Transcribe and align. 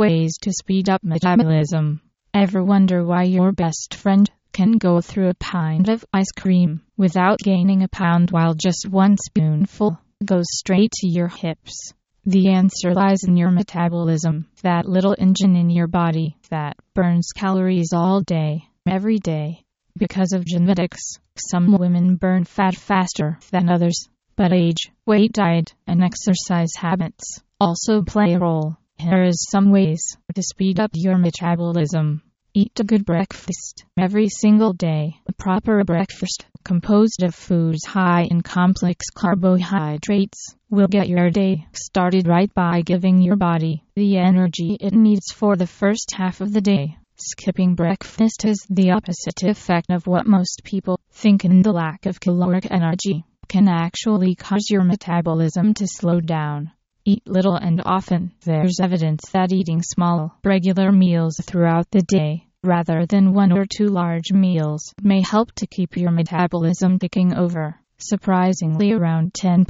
Ways 0.00 0.38
to 0.40 0.50
speed 0.50 0.88
up 0.88 1.04
metabolism. 1.04 2.00
Ever 2.32 2.64
wonder 2.64 3.04
why 3.04 3.24
your 3.24 3.52
best 3.52 3.94
friend 3.94 4.30
can 4.50 4.78
go 4.78 5.02
through 5.02 5.28
a 5.28 5.34
pint 5.34 5.90
of 5.90 6.06
ice 6.10 6.32
cream 6.32 6.80
without 6.96 7.36
gaining 7.44 7.82
a 7.82 7.88
pound 7.88 8.30
while 8.30 8.54
just 8.54 8.88
one 8.88 9.18
spoonful 9.18 10.00
goes 10.24 10.46
straight 10.52 10.90
to 10.90 11.06
your 11.06 11.28
hips? 11.28 11.92
The 12.24 12.48
answer 12.48 12.94
lies 12.94 13.24
in 13.24 13.36
your 13.36 13.50
metabolism, 13.50 14.46
that 14.62 14.88
little 14.88 15.14
engine 15.18 15.54
in 15.54 15.68
your 15.68 15.86
body 15.86 16.38
that 16.48 16.78
burns 16.94 17.28
calories 17.36 17.92
all 17.92 18.22
day, 18.22 18.62
every 18.88 19.18
day. 19.18 19.64
Because 19.98 20.32
of 20.32 20.46
genetics, 20.46 21.18
some 21.36 21.76
women 21.76 22.16
burn 22.16 22.44
fat 22.44 22.74
faster 22.74 23.38
than 23.50 23.68
others, 23.68 24.08
but 24.34 24.54
age, 24.54 24.90
weight, 25.04 25.34
diet, 25.34 25.74
and 25.86 26.02
exercise 26.02 26.74
habits 26.74 27.42
also 27.60 28.00
play 28.00 28.32
a 28.32 28.38
role. 28.38 28.78
Here 29.00 29.24
is 29.24 29.46
some 29.50 29.70
ways 29.70 30.18
to 30.34 30.42
speed 30.42 30.78
up 30.78 30.90
your 30.92 31.16
metabolism. 31.16 32.20
Eat 32.52 32.78
a 32.80 32.84
good 32.84 33.06
breakfast 33.06 33.86
every 33.98 34.28
single 34.28 34.74
day. 34.74 35.16
A 35.26 35.32
proper 35.32 35.82
breakfast, 35.84 36.44
composed 36.64 37.22
of 37.22 37.34
foods 37.34 37.86
high 37.86 38.28
in 38.30 38.42
complex 38.42 39.06
carbohydrates, 39.14 40.54
will 40.68 40.86
get 40.86 41.08
your 41.08 41.30
day 41.30 41.66
started 41.72 42.28
right 42.28 42.52
by 42.52 42.82
giving 42.82 43.22
your 43.22 43.36
body 43.36 43.82
the 43.96 44.18
energy 44.18 44.76
it 44.78 44.92
needs 44.92 45.32
for 45.32 45.56
the 45.56 45.66
first 45.66 46.12
half 46.14 46.42
of 46.42 46.52
the 46.52 46.60
day. 46.60 46.98
Skipping 47.16 47.74
breakfast 47.74 48.42
has 48.42 48.58
the 48.68 48.90
opposite 48.90 49.42
effect 49.44 49.90
of 49.90 50.06
what 50.06 50.26
most 50.26 50.60
people 50.62 51.00
think, 51.10 51.44
and 51.44 51.64
the 51.64 51.72
lack 51.72 52.04
of 52.04 52.20
caloric 52.20 52.70
energy 52.70 53.24
can 53.48 53.66
actually 53.66 54.34
cause 54.34 54.68
your 54.68 54.84
metabolism 54.84 55.72
to 55.72 55.86
slow 55.86 56.20
down. 56.20 56.72
Eat 57.04 57.22
little 57.26 57.54
and 57.54 57.82
often. 57.84 58.32
There's 58.42 58.78
evidence 58.80 59.22
that 59.32 59.52
eating 59.52 59.82
small, 59.82 60.38
regular 60.44 60.92
meals 60.92 61.36
throughout 61.42 61.90
the 61.90 62.02
day, 62.02 62.46
rather 62.62 63.06
than 63.06 63.32
one 63.32 63.52
or 63.52 63.64
two 63.66 63.86
large 63.86 64.32
meals, 64.32 64.94
may 65.02 65.22
help 65.22 65.52
to 65.52 65.66
keep 65.66 65.96
your 65.96 66.10
metabolism 66.10 66.98
ticking 66.98 67.34
over. 67.34 67.76
Surprisingly, 67.98 68.92
around 68.92 69.32
10% 69.32 69.66